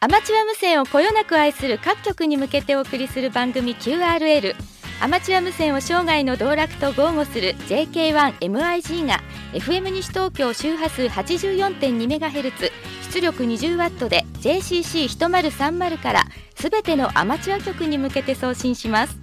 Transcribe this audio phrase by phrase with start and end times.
[0.00, 4.54] アマチュア無線をこよなく愛する各局に向けてお送りする番組 QRL
[5.00, 9.20] アマチュア無線を生涯の道楽と豪語する JK1MIG が
[9.52, 12.70] FM 西東京周波数 84.2MHz
[13.12, 16.24] 出力 20W で JCC1030 から
[16.62, 19.18] すべてのアマチュア局に向けて送信します。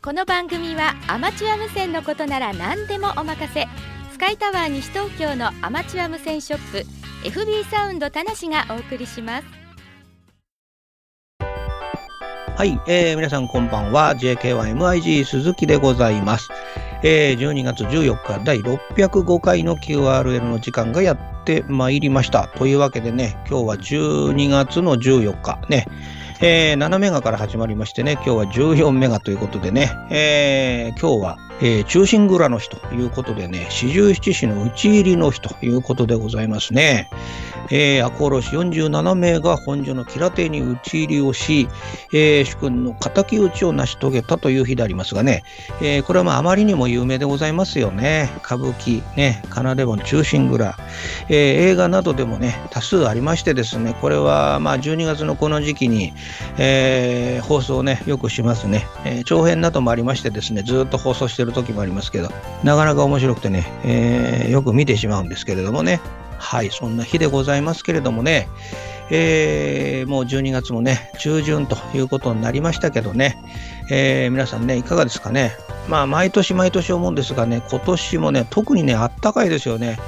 [0.00, 3.66] この番組はアマチュア無線のことなら何でもお任せ。
[4.12, 6.84] スカイタワー西東京のアマチュア無線ショッ
[7.24, 9.44] プ FB サウンド田無がお送りします。
[12.56, 14.14] はい、えー、皆さんこんばんは。
[14.14, 16.50] JK1MIG 鈴木でございます、
[17.02, 22.46] えー、12月14日第605回の QRL の時間がやってまいりました。
[22.56, 25.58] というわけでね今日は12月の14日。
[25.68, 25.88] ね。
[26.42, 37.08] えー、7メガから始まりましてね、今日は14メガということでね、えー、今日は、えー、中心蔵の日ということでね、四十七士の打ち入りの日ということでございますね。
[37.70, 41.68] えー、赤穂市47名が本所の吉良邸に討ち入りをし、
[42.12, 45.42] えー、主君の敵討ちを成し遂げたという日でありますがね、
[45.80, 48.30] えー、これはまああまりにも有名でございますよね。
[48.44, 50.76] 歌舞伎、ね、奏で本中心蔵、
[51.28, 56.12] えー、映画などでもね、多数ありましてですね、これはまあ12月のこの時期に、
[56.58, 59.24] えー、放送ね、よくしますね、えー。
[59.24, 62.30] 長編などもありましてですね、ずっと放送してる時もありますけど、
[62.62, 66.00] なかなか面白くてね、えー、よく見てしまうんですけれどもね、
[66.38, 68.48] はい、そんな日でございますけれどもね、
[69.10, 73.36] えー、もう12月もね、中旬ということになりましたけどね、
[73.90, 75.52] えー、皆さんね、いかがですかね。
[75.88, 79.98] まあ、毎年毎年思うんですがね、今年もね、特にね、あったかいですよね。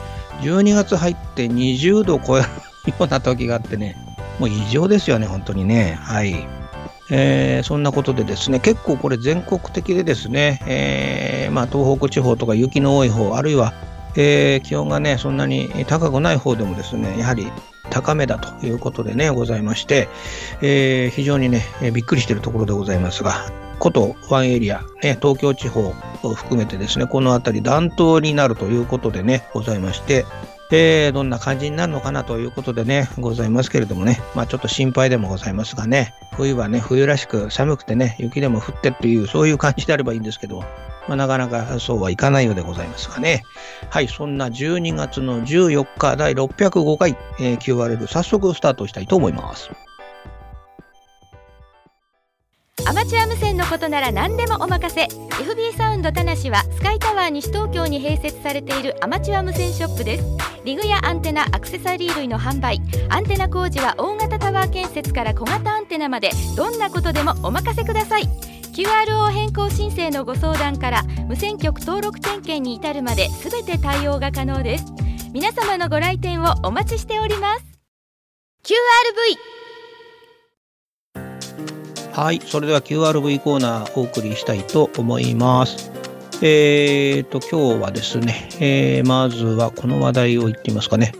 [0.40, 2.48] 12月入って20度を超える
[2.88, 3.96] ような時があってね、
[4.38, 5.98] もう異常ですよね、本当にね。
[6.00, 6.61] はい。
[7.14, 13.72] えー、そんなことでですね、結構これ全国的でですね、えー、まあ、東北地方とか雪の多い方、あるいは
[14.16, 17.50] えー、気温がね、そんなに高くない方でもですね、やはり
[17.90, 20.08] 高めだということでね、ございまして、
[20.60, 21.62] え、非常にね、
[21.92, 30.24] びっくりしているところでございますが、ことワンエリア、ね、東京地方を含めてですね、この辺り暖冬になるということでね、ございまして、
[30.74, 40.60] えー、どんな感じになるのかなということでね、ございますけれどもね、まあちょっと心配でもございますがね、冬はね、冬らしく寒くてね、雪でも降ってっていう、そういう感じであればいいんですけど、
[41.08, 43.42] まあ、なかなかそうはいかないようでございますがね。
[43.90, 49.70] はい、そんな12月の14日第605回、えー、QRL 早速スタートしたいと思います。
[53.02, 55.06] マチュア無線のことなら何でもお任せ。
[55.06, 60.24] FB サウンド田無はスカイタワー西東京に併設されているアマチュア無線ショップです。
[60.64, 62.80] リグやアンテナアクセサリー類の販売。
[63.08, 66.30] アンテナ工事は大型タワー建設から小型アンテナまで。
[66.56, 68.28] どんなことでもお任せください。
[68.72, 74.84] QRO 変更申請のご相談から無線局登録点検に至るまで全て対応が可能です。
[75.32, 77.64] 皆様のご来店をお待ちしております。
[78.62, 79.61] QRV
[82.12, 85.90] はいそれでは QRV コーナーお送りしたいと思います
[86.42, 91.12] えーと今日はですね、えー、まずはこの話題を言ってみますかね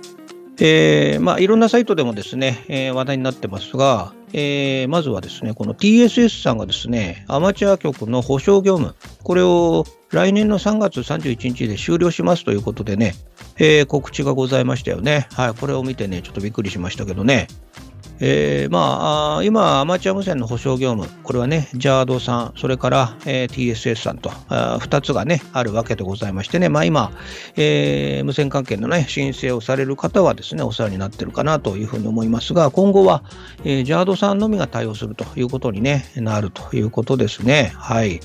[0.61, 8.95] えー、まあ、いろんなサイトでもですね、えー、話題になってますが、えー、まずはですね、この TSS さんがですね、アマチュア局の保証業務、
[9.25, 13.15] これを来年の3月31日で終了しますということでね、
[13.57, 15.27] えー、告知がございましたよね。
[15.33, 17.49] はい、これを見てね、ちょっとびっくりしましたけどね。
[18.21, 27.13] えー、まあ、今、アマチュア無線の保証業務、これはね、JARD さん、それから、えー、TSS さんとあ、2つがね、あるわけでございましてね、まあ今、
[27.57, 33.25] えー、無線関係のね、申請をされる方はですね、お世話になってるかなというふうに思いますが、今後は、
[33.65, 37.73] えー、JARD さんのみが対応するということに、ね、なるということですね。
[37.77, 38.21] はい。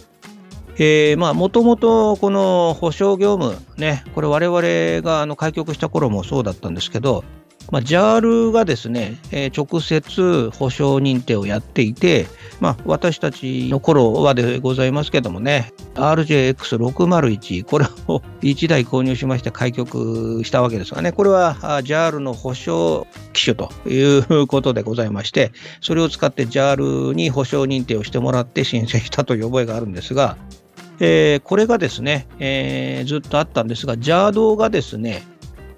[0.80, 7.24] えー、まあ、もともとこの保証業務、ね、これ我々があの開局した頃もそうだったんですけど、
[7.72, 12.27] まあ、JAL がですね、えー、直接保証認定をやっていて、
[12.59, 25.51] まあ、私たちの頃はでございますけどもね、RJX601、これを1台購入しまして開局したわけですがね、これは JAL の保証機種ということでございまして、
[25.81, 30.38] それを使って JAL に保証認定をしてもらって申請したという覚えがあるんですが、
[31.00, 35.24] えー、これがですね、えー、ずっとあったんですが、JAD がですね、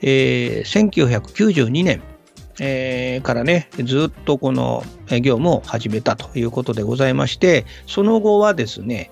[0.01, 2.01] えー、1992年、
[2.59, 9.11] えー、からね、ずっとこの業務を始めたということでございまして、その後はですね、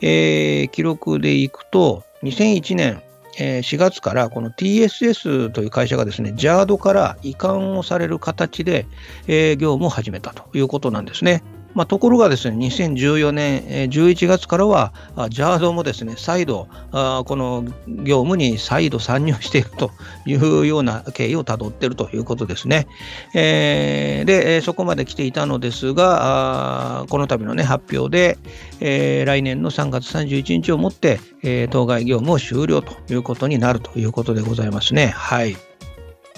[0.00, 3.02] えー、記録でいくと、2001年、
[3.38, 8.86] えー、4月からこの TSS という会社がですね、JARD から移管をされる形で、
[9.26, 11.42] えー、業務を始めたということなんですね。
[11.74, 19.90] まあ、ところがですね、2014年11月からは、JAD もですね、再度、この業務に再度参入していると
[20.24, 22.86] いうような経緯をたどっているということですね。
[23.34, 28.38] えー、で、そこまで来ていたのですが、この度の、ね、発表で、
[28.80, 35.08] えー、来年の3月31日をもって、えー、当該業務を終了ということになるということでございますね。
[35.08, 35.73] はい。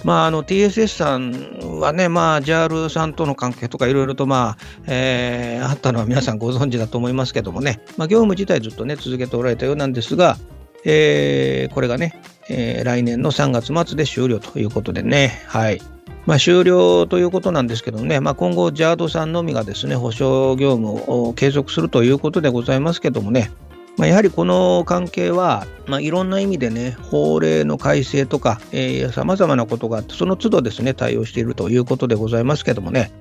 [0.04, 10.36] まあ、あの TSS さんはね、まあ、JAL さんとの関係とかいろいろと、まあえー、あったのは皆さんご存知だと思いますけどもね、まあ、業務自体ずっとね、続けておられたようなんですが、
[10.84, 15.80] えー、これがね、えー、来年の3月末で終了ということでね、はい。
[16.26, 23.50] まあ、終了ということなんですけどね、まあ、今後、JAD さんのみがですね、保証業務を継続するということでございますけどもね、
[23.96, 28.60] まあ、やはりこの関係は、まあ、いろんな意味でね、法令の改正とか、
[29.12, 33.12] さまざまなことがあって、その都度ですね、対応しているということでございますけどもね、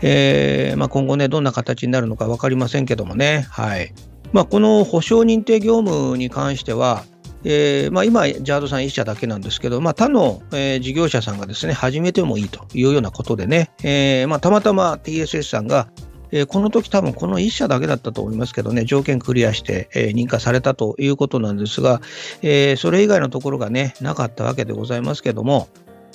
[0.00, 3.92] えー、まあ、今後ね、どんな形になるのか分かりませんけどもね、はい。
[4.32, 7.04] まあ、この保証認定業務に関しては、
[7.44, 15.88] えーまあ、今、ジャードさん1社だけなんですけど、まあ、他の、えー、事業者さんがですね、始めてもいいというようなことでね、えーまあ、たまたま TSS さんが、
[16.32, 22.00] えー、この時多分この1社だけだったと思いますけどね、条件クリアして、えー、認可されたということなんですが、
[22.40, 25.68] えー、それ以外のところがね、なかったわけでございますけども、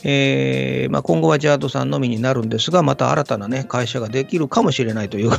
[0.04, 5.32] えーまあ、今後はジャードさんのみになるんですが、また新たな、ね、会社ができるかもしれないという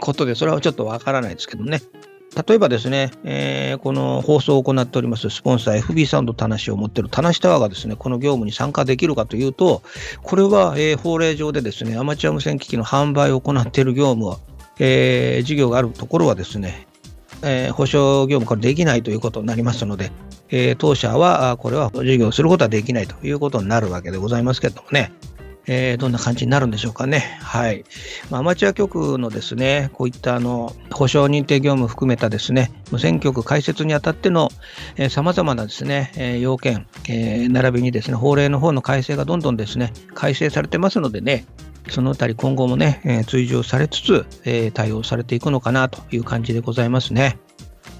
[0.00, 1.80] ことで、それはちょっとわからないですけどね。
[2.34, 9.82] 例えばですね、えー、この放送を行っておりますスポンサー FB サウンド田無を持っている田無タワーがですね、この業務に参加できるかというと、
[10.22, 14.38] これは、えー、法令上でですね、アマチュア無線機器の販売を行っている業務は、
[14.78, 16.86] えー、事業があるところはですね、
[17.42, 20.10] えー、保証業務これできないということになりますので、
[20.50, 25.12] えー、当社はこれは事業することはできないということになるわけでございますけどもね。
[25.66, 27.38] えー、どんな感じになるんでしょうかね。
[27.40, 27.84] はい。
[28.30, 34.50] まあ、アマチュア局のですね、こういったあの保証認定業務含めたですね、無線局開設にあたっての
[35.10, 41.46] さまざまなですね、えー、要件、えー、並びにですね、法令の方の改正がどんどんですね、改正されてますのでね、
[41.88, 47.38] そのあたり今後もね、えー、追従されつつ、えー、対応されていくのかなという感じでございますね。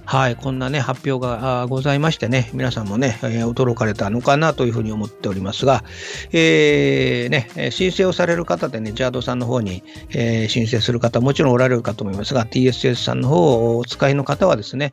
[0.04, 5.84] はい、こんなね、発表がございましてね、皆さんもね、え、驚かれたのかなというふうに思っておりますが、
[6.32, 14.92] えー、ね、申請をされる方でね、ジャードさんの方に、えー、申請する方、もちろんおられるかと思いますが、TSS さんの方をお使いの方はですね、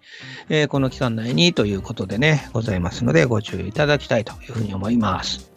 [0.50, 5.50] え、この期間内にということでね、ございますので、ご注意いただきたいというふうに思います。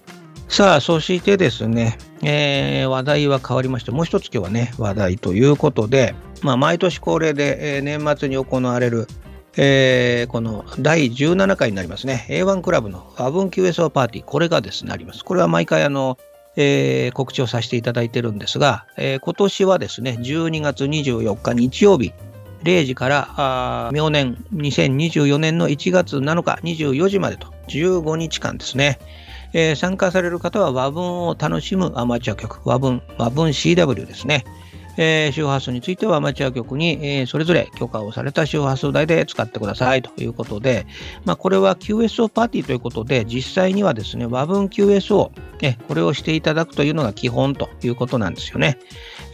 [0.48, 9.06] さあ、そしてですね、えー、話題は変わりまして、もう一つ今日はね、話題ということで、まあ、毎年恒例で、えー、年末に行われる、
[9.56, 15.24] えー、この第17回になりますね、A1 クラブのアブン QSO パーティー、これがですね、あります。
[15.24, 16.18] これは毎回あの、
[16.56, 22.12] えー、告知をさせていただいてるんですが、えー、今年はですね、12月24日日曜日、
[22.62, 28.98] 0時から明年2024年の1月7日24時までと15日間ですね、
[29.52, 34.44] えー、参加される方は和文を楽しむアマチュア局、和文、和文 CW ですね。
[34.96, 40.86] えー、周波数についてはアマチュア局に、えー、それぞれ許可をされた周波数台で使ってくださいということで、
[41.24, 45.30] まあ、これは QSO パーティーということで、実際にはですね、和文 QSO、
[45.62, 48.78] えこれをしていただくというのが基本ということなんですよね。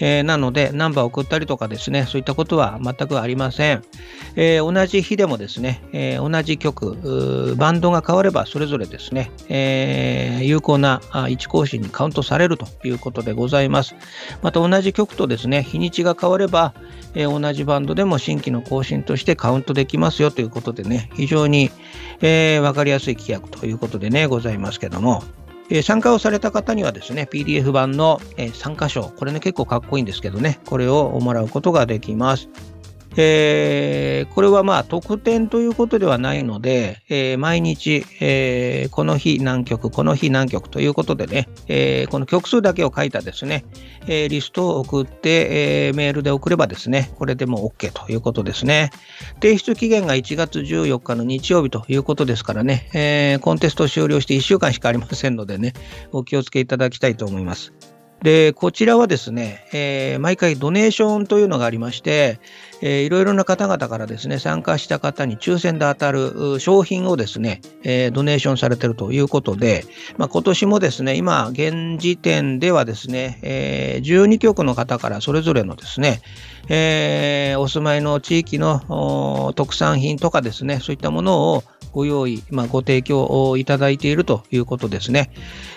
[0.00, 3.82] えー、なので、ナンバーを送ったりとかですね、そういったことは全くありません。
[4.36, 13.96] えー、同じ日でもですね、えー、同じ曲、バンドが変わればそれぞれですね、え有効な位置更新にカウントされるということでございます。
[14.42, 15.62] また同じ曲とですね、ね。
[15.62, 16.74] 日にちが変われば、
[17.14, 21.70] え同じバンドでも新規の更新としてカウントできますよということでね、非常に、
[22.20, 25.22] え分かりやすい規約ということでね、ございますけども、
[25.70, 32.48] え参加をされた方にはですね、PDF 版の、え参加賞、これね結構かっこいいんですけどね、これをもらうことができます。
[33.16, 43.64] えー、これはまあ特典ということではないので、えー、毎日、えー、この日何曲、この日何曲ということでね、えこの曲数だけを書いたですね、
[44.06, 48.90] えリストを送って、えメールで送ればですね、これでも OK ということですね。
[49.40, 55.72] 提出期限が1月14日の日曜日ということですからね、えコンテスト終了して1週間しかありませんのでね、
[56.12, 57.72] お気をつけいただきたいと思います。
[58.22, 62.40] で、こちらはですね、えー、毎回ドネーションというのがありまして、
[62.80, 69.84] えー、いろいろな方々からですね、参加した方に抽選で当たる商品をですね、えー、ドネーションされているということで、
[70.16, 76.20] まあ、今年もですね、今、現時点ではですね、えー、12局の方からそれぞれのですね、
[76.68, 85.30] えー、お住まいの地域の特産品とかですね、そういったものをご用意、まあ、ご提供をいただいているということですね。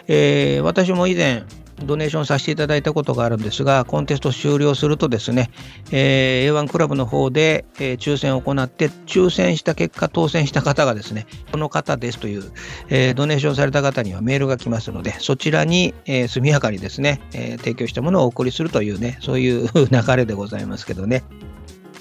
[0.08, 1.44] えー、私も以前、
[1.86, 5.52] ドネーションさせていただいたことがあるんですが、コンテスト終了するとですね、
[5.92, 12.44] えー、A1 クラブの方で、えー、抽選を行って、抽選した結果、当選した方がですね、この方ですという、
[12.90, 21.24] えー、ドネーションされた方にはメールが来ますので、そちらに、えー、速やかにですね、え、提供したものをお送りするというね、そういう 流れでございますけどね。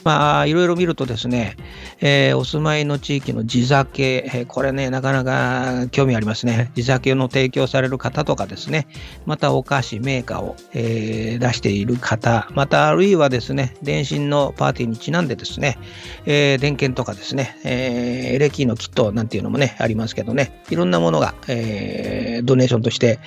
[0.05, 1.57] まあ、いろいろ見るとですね、
[2.01, 6.71] えー、お住まいの地域の地酒、えー、これね、なかなか興味ありますね。
[6.75, 8.87] 地酒の提供される方とかですね、
[9.27, 15.79] またお菓子、メーカーを、えー、出している方、またあるいはですね、電信のパーティーにちなんでですね、
[16.25, 23.19] えー、電源とかですね、えー、エレキのキットなんていうのもね、ありますけどね、いろんなものが、えー、ドネーションとして、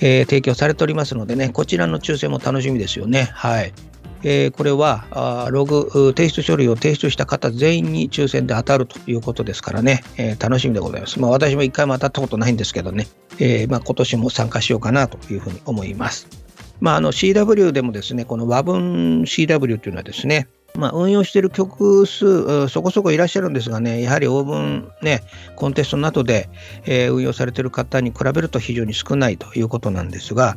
[0.00, 3.30] えー、提供されておりますのでね、こちらの抽選も楽しみですよね。
[3.32, 3.72] はい。
[4.22, 11.20] えー、これはあログ提出書類を提出した方全員に抽選で当たるということですからね、えー、楽しみでございます。
[11.20, 13.06] まあ、私も一回も当たったことないんですけどね、
[13.38, 16.26] えー、まあ、今年も参加しようかなというふうに思います。
[16.80, 25.22] まあ、あの CW でもですね、この和文 CW というのはですね、まあ、運用している曲数、そこそこいらっしゃるんですがね、やはりオーブン、ね、
[25.56, 26.48] コンテストなどで、
[26.84, 30.56] えー、運用されている方に比べると非常に少ないということなんですが、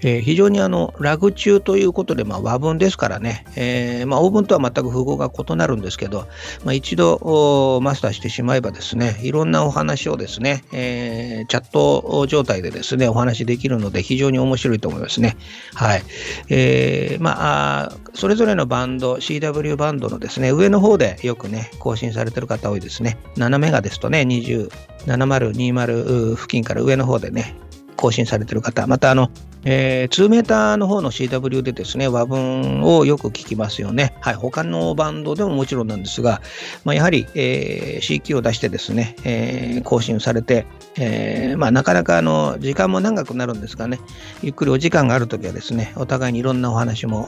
[0.00, 6.26] えー、非常にあのラグ中ということで、まあ、和文ですからね、えーまあ、オーブンとは全く符号が異なるんですけど、
[6.64, 15.36] まあ、一度マスターしてしまえばですね、いろんなお話をですね、えー、チャット状態でですね、お話できるので非常に面白いと思いますね。
[15.74, 16.02] はい。
[16.48, 23.18] えー、まあ、それぞれのバンド、CW バンドのですね、上の方でよくね、更新されてる方多いですね。
[23.36, 24.70] 7メガですとね、20、
[25.06, 27.54] 7020付近から上の方でね、
[27.96, 29.30] 更新されてる方、またあの、
[29.64, 34.14] えー、2メーターの方の CW でですね、和文をよく聞きますよね。
[34.20, 36.42] はい、他のバンドでももちろんなんですが、
[36.84, 40.66] まあ、やはり、えー、C キーを出してですね、えー、更新されて、
[40.98, 44.00] えー、まあ、なかなかあの時間も長くなるんですがね、
[44.42, 47.26] ゆっくりお時間があるときはですね、お互いにいろんなお話も、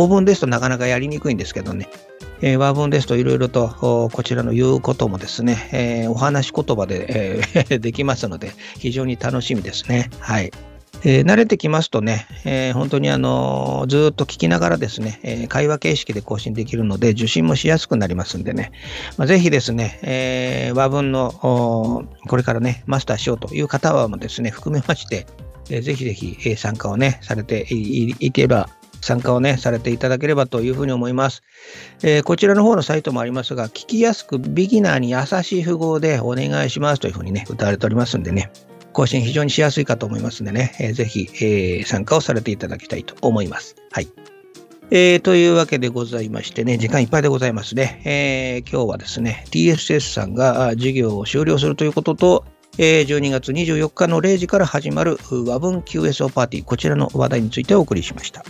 [0.00, 1.90] オーブンですとなかなかやりにくいんですけどね、
[2.40, 10.10] えー、和文ですといろいろとこちらの言うこともですね、えー、お話し言葉で、えー、 できますので、非常に楽しみですね。
[10.20, 10.52] はい。
[11.04, 18.72] えー、慣れてきますとね、えー、本当にあのー、ずっと聞きながらですね、えー、会話形式で更新できるので、受信もしやすくなりますんでね、
[19.16, 21.32] まあ、ぜひですね、え和文の
[22.28, 25.26] これからね、マスターしようという方はもですね、含めまして、
[25.70, 28.68] えぜひぜひ、え参加をね、されていけば
[29.00, 31.42] 参加をね、されていただければというふうに思います。
[32.02, 38.50] えー、こちらの方のサイトもありますが、聞きやすくビギナーに優しい符号でお願いしますというふうにね、歌われておりますんでね、
[38.92, 43.76] 更新非常にしやすいかと思いますんでね、えー、ぜひ、えー、参加をされていただきたいと思います。
[43.92, 44.08] はい。
[44.90, 48.00] えー、というわけでございましてね、時間いっぱいでございますね。
[48.04, 52.44] えー、今日はですね、TSS さんが授業を終了するということと、
[52.78, 58.44] え、12月24日の0時から始まる和文 QSO パーティー、こちらの話題についてお送りしました。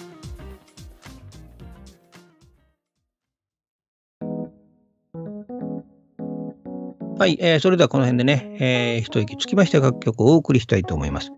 [7.18, 11.32] はい、えー、それではこの辺でね、えー、一息つきまして楽曲をお送りしたいと思います。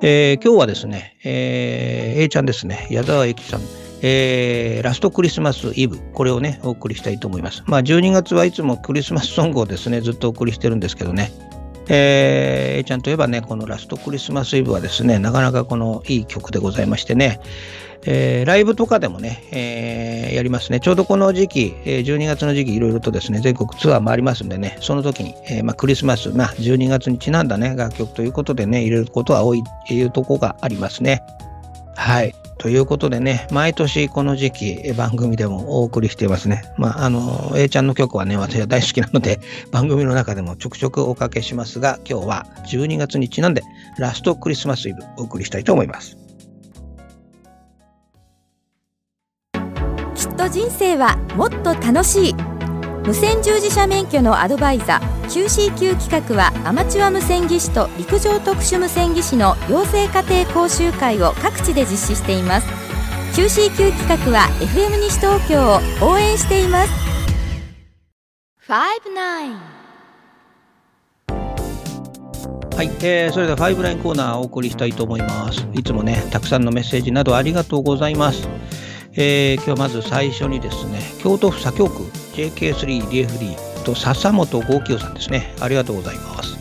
[0.00, 3.60] えー、今日はですね、えー、A ちゃんですね、矢沢永吉さん、
[4.00, 7.62] えー、ラストクリスマスイブ、これをね、お送りしたいと思います。
[7.66, 11.30] まあ、12月はいつもクリスマスソングをですね、ずっとお送りしてるんですけどね、
[11.88, 17.40] えー、A ちゃんといえばね、このラストクリスマスイブはですね、なかなかこのいい曲でございましてね、
[18.06, 20.80] えー、ライブとかでもね、えー、やりますね。
[20.80, 31.22] ちょうどこの時期、えー、12月の時期、いろいろとですね、全国ツアー回りますんでね、その時に、えーまあ、クリスマス、まあ、12月にちなんだね、楽曲ということでね、入れることは多いっていうとこがありますね。
[31.96, 32.34] はい。
[32.58, 36.64] ということでね、毎年この時期、番組でもお送りしていますね。
[36.76, 43.62] まあ、あの、A ちゃんの曲はね、私は大好きなので、 番組の中でもちょくちょくおかけしますが、今日は12月にちなんで、
[43.96, 46.16] ラストクリスマスイブお送りしたいと思います。
[50.16, 52.47] きっと人生はもっと楽しい
[53.08, 62.66] 無線従事者免許のアドバイザー QCQ 企画はアマチュア無線技師と陸上特殊無線技師の養成家庭講習会を各地で実施しています
[63.32, 66.90] QCQ 企画は FM 西東京を応援しています
[72.76, 75.66] はい、えー、それではファイブラインコーナーをお送りしたいと思います。
[75.72, 78.48] いつもね、たくさんのメッセージなどありがとうございます。
[79.20, 85.56] えー、今日まず最初にですね、京都府左京区 JK3DFD と笹本豪清さんですね。
[85.58, 86.56] ありがとうございます。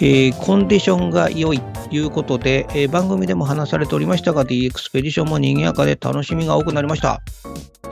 [0.00, 1.62] えー、コンディションが良い
[1.92, 7.20] いうことで、えー、番組でも話されておりましたが、D エクスペディションも賑やかで楽しみが多くなりました。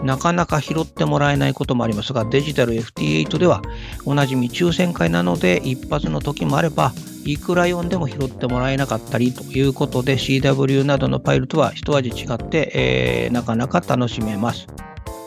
[0.03, 3.63] なかなか拾ってもらえないこともありますが、デジタル FT8 では
[4.07, 6.93] おなじみ抽選会なので一発の時もあれば、
[7.25, 14.67] いくら読んでも拾ってもらえなかったりということで CW などのパイルとは一味違って、えー、なかなか楽しめます。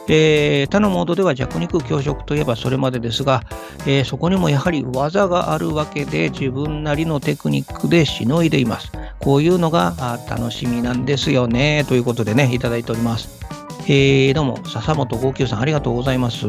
[0.10, 3.44] えー、他のモードでは弱肉強食といえばそれまでですが、
[3.88, 8.92] えー、そこにもやはり技があるわけで自分なりのテクニックでしのいでいます。
[9.20, 9.94] こういうのが
[10.30, 11.86] 楽しみなんですよね。
[11.88, 13.40] ということでね、いただいております。
[13.86, 16.46] えー、どうも、笹本号泣さんありがとうございます。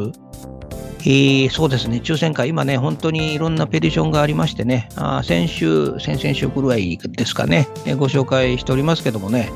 [1.07, 9.51] えー、そうですね、抽選会、今ね、本当にいろんなペディションがありましてね、あ先週、先々週ぐらいですかね、えご紹介しておりますけどもね、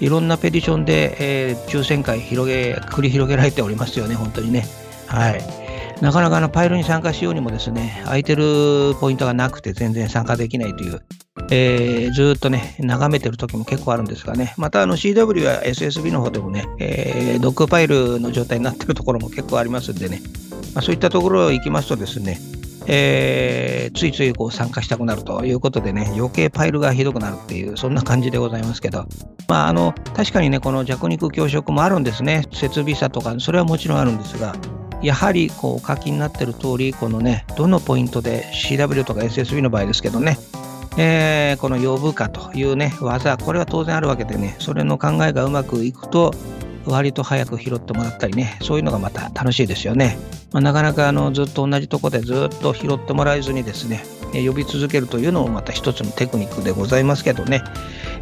[0.00, 4.66] いろんなペディションで、えー、抽選会広げ、繰り広げられておりますよね、本当にね。
[5.06, 5.66] はい。
[6.00, 11.00] なかなかのパイロに参加しようにもですね、空いてるポイントがなくて全然参加できないという、
[11.50, 20.20] えー、ずっとね、眺めてる時も結構あるんですがね、またあの CW や SSB の方でもね、えー、ドッグパイルの状態になってるところも結構ありますんでね、
[20.74, 22.38] まあ、そういったところ行きますとですね、
[22.88, 29.06] えー、ついついこう参加したくなるということでね、余計パイルがひどくなるっていう、そんな感じでございますけど、
[29.48, 34.54] まあ、あの確かにね、この弱肉強食もあるんですね、設備差とか、それはもちろんあるんですが、
[35.02, 40.38] やはりこう書きになってる通り、このね、どのポイントで CW とか SSB の場合ですけどね、
[40.98, 46.32] えー、この呼ぶかというね、技、これは当然あるわけでね、それの考えがうまくいくと、
[46.86, 50.18] 割と早く拾ってもらったりね、そういうのがまた楽しいですよね。
[50.52, 57.62] まあ、なかなかあのずっと同じとこでずっと拾ってもらえずにですね、呼び続けるというのもまた一つのテクニックでございますけどね、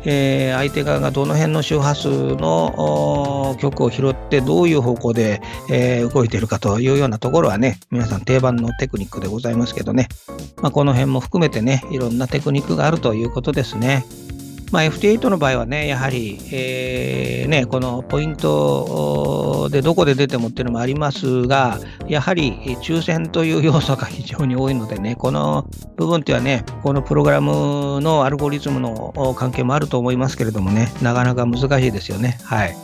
[0.05, 5.41] えー、相手側がどの辺の周波数の曲を拾ってどういう方向で、
[5.71, 10.09] えー、動いているかというようなところはね、皆さん定番のテクニックでございますけどね、
[10.63, 14.05] まあ、この辺も含めてね、いろんなテクニックがあるということですね。
[14.71, 21.79] まあ、FT8 の場合はね、やはり、えー、ね、このポイントでどこで出てもっていうのもありますが、
[22.09, 25.67] やはり抽選という要素が非常に多いのでね、この
[25.97, 32.39] 部分っていうのはね、このプログラムのアルゴリズムの関係もあると思いますけれどもね、なかなか難しいですよね。
[32.43, 32.77] はい。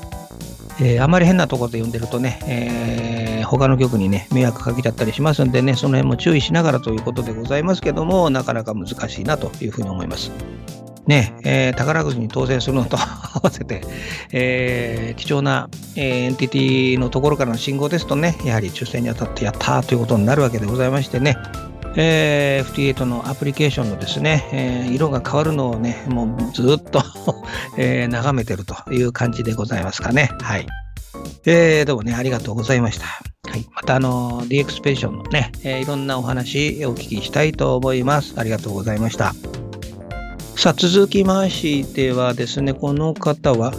[0.82, 10.30] えー、あまり変なところで読んでるとね、えー、他の局にね、迷惑かけちゃったりしますんでね、その辺も注意しながらということでございますけども、なかなか難しいなというふうに思います。
[11.10, 13.82] ね、えー、宝くじに当選するのと 合わせて、
[14.32, 21.36] えー、貴重な、え、エンティティのところからの信号ですとね、やはり抽選に当たってやったということになるわけでございましてね、
[21.96, 27.02] えー、FT8 のアプリケーションのですね、えー、色が変わるのをね、もうずっと
[27.76, 30.30] えー、眺めてるという感じでございますかね。
[30.40, 30.66] はい。
[31.44, 33.06] えー、どうもね、ありがとうございました。
[33.50, 33.66] はい。
[33.74, 38.34] また、あの、D エクスペーションのね、え、いろんなお話お聞きしたいと思います。
[38.36, 39.34] ありがとうございました。
[40.60, 43.72] さあ、続きましてはですね、この方は、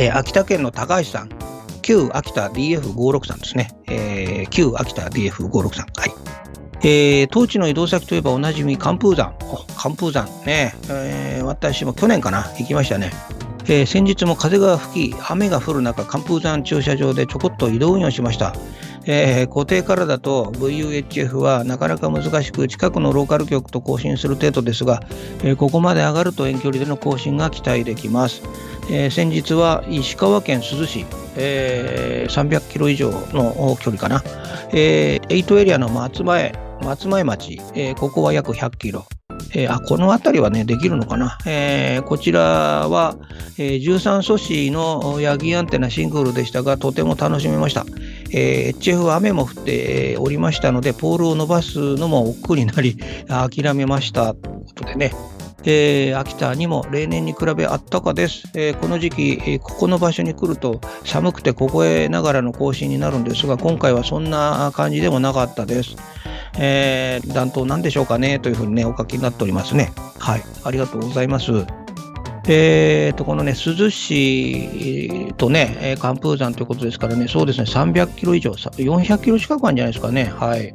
[0.00, 1.28] えー、秋田県の高橋さん、
[1.80, 3.70] 旧秋田 DF56 さんですね。
[3.86, 5.86] えー、旧秋田 DF56 さん。
[5.96, 6.10] はい。
[6.82, 9.32] えー、当地の移動先といえばおなじみ寒風山。
[9.76, 13.12] 寒風山ね、えー、私も去年かな、行きましたね。
[13.66, 18.56] えー、先日も風が吹き、雨が降る中、寒風山駐車場でちょこっと移動運用しました。
[19.10, 25.02] えー、固定からだと VUHF はなかなか難しく近くのローカル局と更新する程度ですが、
[25.42, 28.42] えー、ここまで上がると遠距離での更新が期待できます、
[28.90, 34.22] えー、先日は石川県珠洲市、え300キロ以上の距離かな、
[34.72, 39.06] え8エリアの松前松前町、えここは約100キロ。
[39.52, 41.38] えー、あこの辺りはね、できるのかな？
[41.46, 42.40] えー、こちら
[42.88, 43.16] は、
[43.58, 47.86] えー、13素子のヤギアンテナシングルでしたが、とても楽しめました。
[48.32, 52.96] えー、HF は雨も降っておりましたので、ポールを伸ばすのも億劫になり、
[53.28, 54.34] 諦めました。
[54.34, 55.12] ということでね、
[55.64, 65.96] えー、秋田にも例年に比べあったかです、えー、この時期、えー、ここの場所に来ると寒くて凍えながらの更新になるんですが今回はそんな感じでもなかったです、
[66.58, 71.66] えー、暖冬なんでしょうかねというふうにねお書きになっておりますねはいありがとうございます
[72.50, 80.32] えーと、このね、珠洲市とね、寒風山ということですからね、そうですね、300キロ以上、400キロ近くあるんじゃないですかね。
[80.34, 80.74] はい。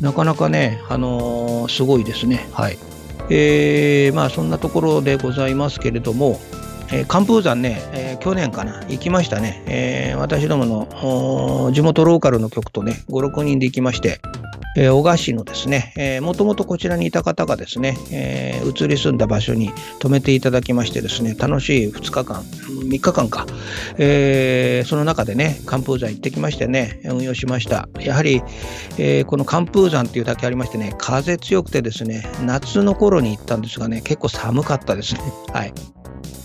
[0.00, 2.48] なかなかね、あのー、すごいですね。
[2.52, 2.78] はい。
[3.30, 6.40] えー、まあそんなところでございますけれども、
[6.92, 9.62] えー、寒風山ね、えー、去年かな、行きましたね。
[9.66, 14.20] えー、私どもの地元ローカルの局とね、5、6人で行きまして、
[14.76, 23.46] えー、小賀市のですね、えー、もともとこちらにいた方がですね、えー、移り住んだ場所に泊めていただきましてですね、楽しい2日間、3日間か、
[23.98, 27.88] えー、その中でね、寒風山行ってきましてね、運用しました。
[28.00, 28.42] やはり、
[28.98, 35.20] えー、この寒風山っていうだけありましてね、風強くてですね、夏の頃に行ったんですがね、結構寒かったですね。
[35.52, 35.72] はい。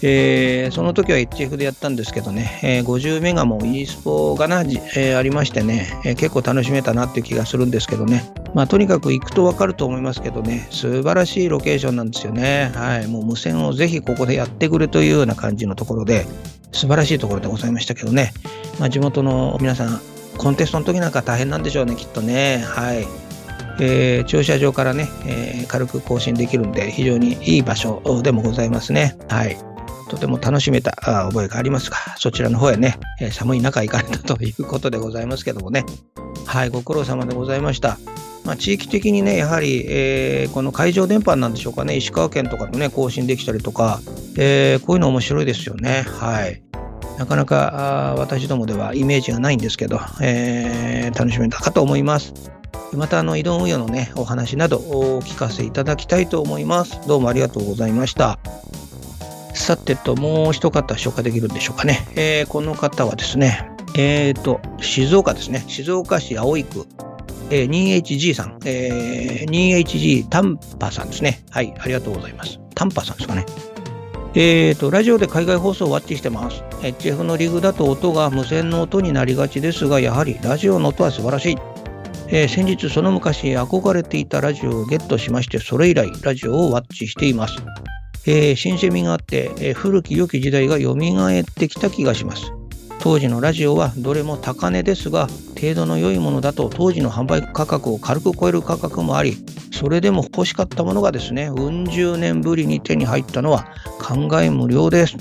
[0.01, 8.31] えー、その時は HF でやったんですけどね、えー、50メガも e スポがな、えー、ありましてね、え結構楽しめたなっていう気がするんですけどね。
[8.53, 12.71] まあ、とにかく行くとわかると思いますけどね、素晴らしいロケーションなんですよね。
[12.73, 13.07] はい。
[13.07, 16.25] もう無線をぜひここでやってくれというような感じのところで、
[16.71, 18.33] 素晴らしいところでございましたけどね。
[18.79, 20.01] まあ、地元の皆さん、
[20.37, 22.63] コンテストの時なんか大変なんでしょうね、きっとね。
[22.65, 23.07] はい。
[23.81, 29.17] えー、駐車場からね、えー、軽く更新できるんで、非常にいい場所でもございますね。
[29.29, 29.57] はい。
[30.09, 32.99] とても楽しめた覚えがありますが、そちらの方へね、
[33.31, 35.85] 寒い中行かれたということでございますけどもね。
[36.45, 37.97] はい、ご苦労様でございました。
[38.43, 44.01] まあ、地域的にね、やはり、えー、この海上電波なんでしょうかね、石川県とかのね、更新できたりとか、
[44.37, 46.05] えー、こういうの面白いですよね。
[46.07, 46.61] はい。
[47.19, 52.33] なかなか私どもではイメージがないんですけど、えー、楽しめたかと思います。
[52.93, 56.99] またあの移動運用のね、お話などお聞かせいただきたいと思います。
[57.07, 58.39] どうもありがとうございました。
[59.69, 62.07] さてと、もう一方紹介できるんでしょうかね。
[62.15, 65.63] えー、この方はですね、えっ、ー、と、静岡ですね。
[65.67, 66.87] 静岡市葵区、
[67.51, 71.43] えー、2HG さん、えー、2HG タンパさんですね。
[71.51, 72.59] はい、ありがとうございます。
[72.73, 73.45] タンパさんですかね。
[74.33, 76.63] えーと、ラジオで海外放送をワッチしてます。
[76.81, 81.57] HF のリグだと音が無線の音になりがちですが、やはりラジオの音は素晴らしい。
[82.29, 87.57] えー、先日その昔憧れていたラジオをゲットしまして、それ以来ラジオをワッチしています。
[88.25, 92.51] えー、新鮮味があって、えー、古き良き時代が蘇ってきた気がします。
[92.99, 95.27] 当時のラジオはどれも高値ですが、
[95.59, 99.37] 程度の良いものだと当時の販売価格を軽く超える価格もあり、
[99.71, 105.15] それでも欲しかったものがですね、うん十年ぶりに手に入ったのは考え無料です。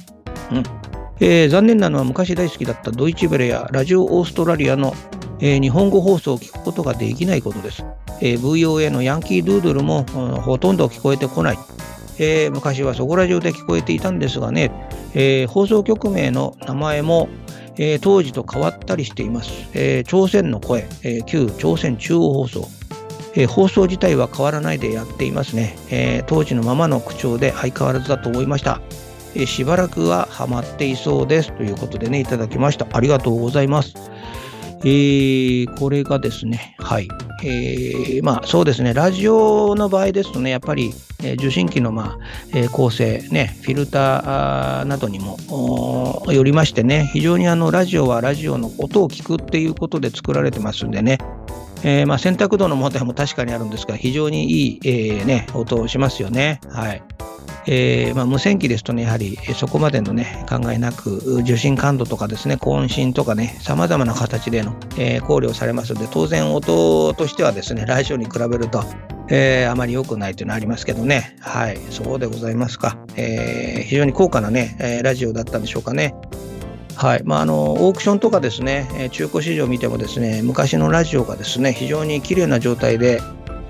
[0.51, 0.63] うん
[1.21, 4.95] えー、残念なのは昔大好きだったドイチベレやラジオオーストラリアの、
[5.41, 7.85] えー、日本語放送を聞くことができないことです。
[8.21, 11.59] えー、VOA のヤンキードゥードルも、うん、ほとんど聞こえてこない。
[12.19, 14.71] えー、昔はそこら中で聞こえていたんですがね、
[15.15, 17.29] えー、放送局名の名前も、
[17.77, 19.51] えー、当時と変わったりしています。
[19.75, 22.69] え朝鮮の声、え旧朝鮮中央放送、
[23.35, 28.81] え放送自体は変わらないでやっていますね、え当時のままの口調で相変わらずだと思いました。
[29.35, 32.87] えしばらくはハマっていそうですということでね、いただきました。
[32.91, 33.95] ありがとうございます。
[34.81, 37.09] えー、これがですね、はい。
[37.45, 42.19] えー、まあそうですね、ラジオの場合ですとね、やっぱり、えー、受信機の、まあ
[42.55, 45.37] えー、構成、ね、フィルターなどにも
[46.31, 51.19] よりましてね、非常にあのラジオはラジオの音を聞くっていうことで作られてますんでね、
[51.83, 56.61] えー、まあ選択度の問題も確かにあるんですが、非常にいい、えーね、音をしますよね。
[56.69, 57.03] はい。
[57.71, 68.83] えー、まあ、無線機ですとね、やはりそこまでのね、考えなく、受信感度とかですね、渾身とかね、様々な形での、えー、考慮されますので、当然音としてはですね、来週に比べると、
[69.29, 71.37] えー、あまり良くないというのはありますけどね。
[71.41, 72.97] はい、そうでございますか。
[73.17, 76.15] え、非常に高価なね、え、ラジオだったんでしょうかね。
[76.95, 83.21] はいまあ、あのオークションとかですね、中古市場を見てもですね、昔のラジオがですね、非常に綺麗な状態で、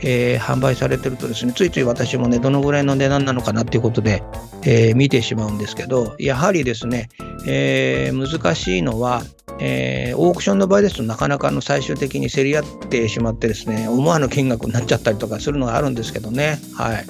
[0.00, 4.22] えー、販売されてるとですね、ついつい私もね、どのぐらいの値段なのかなっていうことで、
[4.64, 7.08] えー、見てしまうんですけど、やはりですね、
[7.46, 9.22] えー、難しいのは、
[9.60, 16.60] えー、オークションの場合ですとなかなかの最終的に競り合ってしまってですね、思わぬ金額になっちゃったりとかするのがあるんですけどね。
[16.74, 17.06] はい。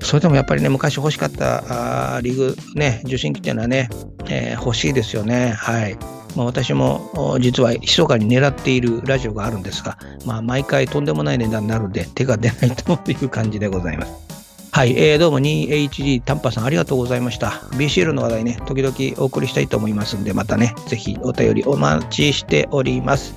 [0.00, 3.88] それでもやっぱりね、昔欲しかったあリグ、ね、受信機っていうのはね、
[4.28, 5.52] えー、欲しいですよね。
[5.56, 5.96] はい。
[6.36, 14.32] まあ、私も実は密かに狙っているラジオがあるんですが、まあ、毎回とんでもない値段になるので手が出ないという感じでございます。
[14.74, 17.48] はい、えー、どうも 2HG タンパさんありがとうございました。
[17.72, 23.34] BCL の話題ね、時々お送りしたいと思いますんで、またね、ぜひお便りお待ちしております。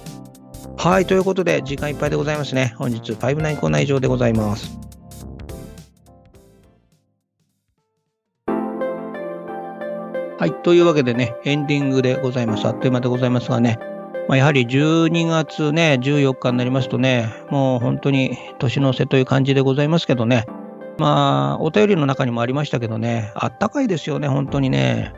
[0.78, 2.74] はい、ということで、時間いっぱいでございますね。
[2.78, 4.80] 本日、59コーナー以上でございます。
[10.38, 10.54] はい。
[10.64, 12.68] というわけでね、エンディングでございます。
[12.68, 13.80] あっという間でございますがね、
[14.28, 20.46] まあ、やはり12月ね、14日になりますとね、もう本当に年の瀬という感じでございますけどね、
[20.98, 25.14] まあ、お便りの中にもありましたけどね、あったかいですよね、本当にね。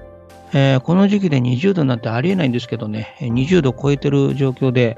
[0.54, 4.98] えー、この時期で20度なんてありえないんですけどね、20度超えてる状況で、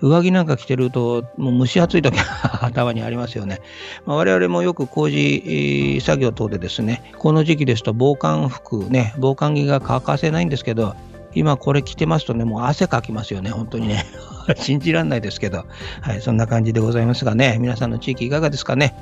[0.00, 2.24] 上着なんか着てると、もう蒸し暑い時が
[2.64, 3.60] 頭にありますよね。
[4.06, 10.94] まあ、我々もよく工事作業等でですね、この時期ですと防寒服ね、防寒着が欠かせないんですけど、
[11.34, 14.06] 今これ着てますとね、もう汗かきますよね、本当にね。
[14.56, 15.64] 信じられないですけど、
[16.00, 18.94] はい、そんな感じでございますがね、皆さんの地域いかがですかね？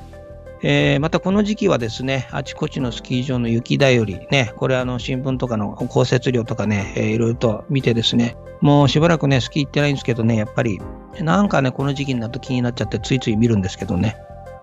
[0.63, 10.79] えー、またこの時期はですね、あちこちのスキー場の雪だより、ね、これあの新聞とかの降雪量とかね、えー、いろいろと見てですね、もうしばらくね、スキー行ってないんですけどね、やっぱり、
[11.21, 14.17] なんかね、この時期になると気になっちゃってついつい見るんですけどね、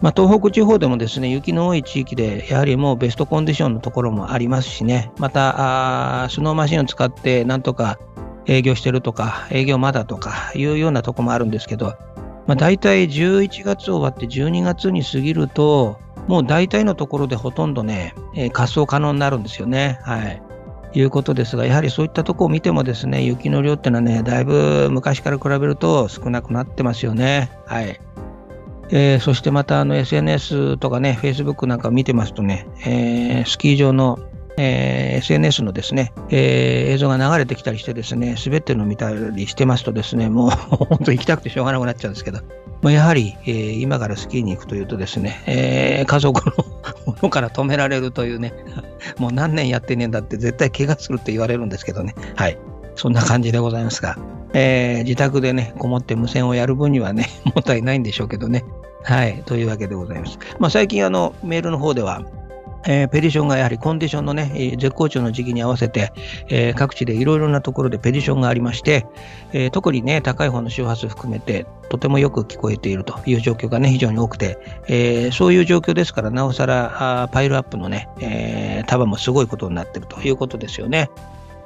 [0.04, 5.10] まあ、東北地方でもですね雪の多い地域でやはりもうベストコンディションのところもありますしね。
[5.18, 7.98] またあスノーマシンを使ってなんとか
[8.46, 11.94] 営業してるとか営業まだとかいうようなとこもあるんですけど、
[12.46, 19.98] まあ、大体11月終わって12月に過ぎるともう大体のところでほとんどね、えー、滑走可能になるんですよね。
[20.02, 20.42] はい。
[20.96, 27.50] いうことですが、やはりそういったとこを見てもですね、雪の量ってのはね、だいぶ昔から比べると少なくなってますよね。
[27.66, 28.00] はい。
[28.90, 34.18] えー、そしてまたあの SNS とかね、Facebook なんか見てますとね、えー、スキー場の、
[34.56, 40.50] えー、SNS のですね、え映像が流れてきたりしてですね、滑ってるのを見たりしてますとですね、もう
[40.86, 42.40] 本当行きたくてしょうがなくなっちゃうんですけど、
[42.82, 46.64] まあ、やはり、えー、今からスキーに行くというとですね、えー、家族の
[47.06, 48.52] ものから止められるというね、
[49.18, 52.14] もう何年やってねえんだって絶対怪我するって言われるんですけどね。
[52.36, 52.58] はい。
[52.94, 54.18] そんな感じでございますが、
[54.52, 58.64] えー、自宅でね、こもって無線をやる分にはね、もったいないんでしょうけどね。
[59.02, 59.42] はい。
[59.46, 60.38] というわけでございます。
[60.58, 62.22] まあ、最近あの、メールの方では、
[62.86, 66.12] えー、ペディションがやはりコンディションのねえ、絶好調の時期に合わせて、
[66.48, 69.06] えー、各地でいろいろなところでペディションがありまして、
[69.52, 81.10] え、特にね、高い方の周波数含めて、とてもよく聞こえているという状況がね、非常に多くて、えそういう状況ですから、なおさらパイルアップのね、え束もすごいことになっているということですよね。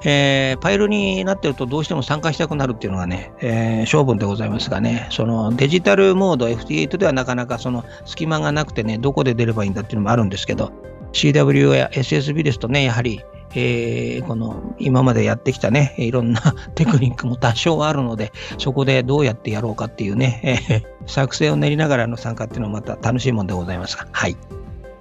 [0.04, 10.72] えー、パイルになってるとどうしても参加したくなるっていうのがね、えー、性分でございますがね、そのデジタルモード FT8 ではなかなかその隙間がなくてね、どこで出ればいいんだっていうのもあるんですけど、
[11.12, 13.21] CW や SSB ですとね、やはり、
[13.55, 16.40] えー、この今までやってきたね、いろんな
[16.75, 20.40] テクニックも多少あるので、そこでどうやってやろうかっていうね、
[20.71, 24.37] えー、作戦を練りながらの参加っていうのもまた楽しいもんでございますが、はい。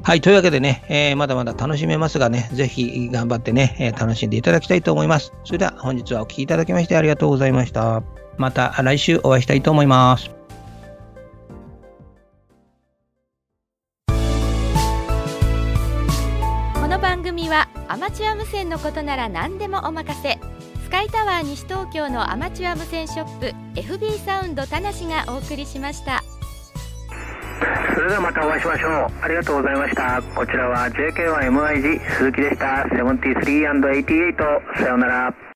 [0.03, 0.21] はい。
[0.21, 5.33] というわけでね、えー、まだまだ楽しめますがね、ぜひ頑張ってね、えー、楽しんでいただきたいと思います。
[5.43, 8.03] それでは本日はお聴きいただきましてありがとうございました。
[8.37, 10.36] また来週お会いしたいと思います。
[17.89, 20.39] アマチュア無線のことなら何でもお任せ。
[20.83, 26.23] スカイタワー西東京のアマチュア無線ショップ FB サウンドたなしがお送りしました。
[27.93, 28.91] それではまたお会いしましょう。
[29.21, 30.21] ありがとうございました。
[30.35, 32.85] こちらは JK1MIG 鈴木でした。
[32.91, 35.46] 73&88 さようなら。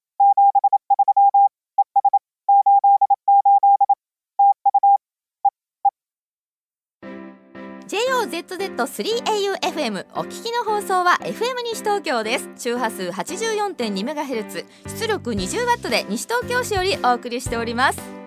[8.21, 12.49] JOZZ3AUFM お聞きの放送は FM 西東京です。
[12.55, 14.65] 周波数 84.2MHz
[14.99, 18.20] 出力 20W で西東京市よりお送りしております。